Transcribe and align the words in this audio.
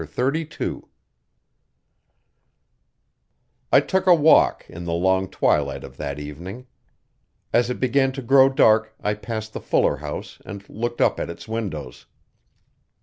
Chapter 0.01 0.13
32 0.15 0.89
I 3.71 3.79
took 3.81 4.07
a 4.07 4.15
walk 4.15 4.65
in 4.67 4.85
the 4.85 4.93
long 4.93 5.29
twilight 5.29 5.83
of 5.83 5.97
that 5.97 6.17
evening. 6.17 6.65
As 7.53 7.69
it 7.69 7.79
began 7.79 8.11
to 8.13 8.23
grow 8.23 8.49
dark 8.49 8.95
I 8.99 9.13
passed 9.13 9.53
the 9.53 9.61
Fuller 9.61 9.97
house 9.97 10.41
and 10.43 10.67
looked 10.67 11.01
up 11.01 11.19
at 11.19 11.29
its 11.29 11.47
windows. 11.47 12.07